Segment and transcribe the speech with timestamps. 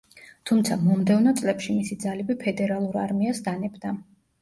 [0.51, 3.99] თუმცა, მომდევნო წლებში მისი ძალები ფედერალურ არმიას დანებდა.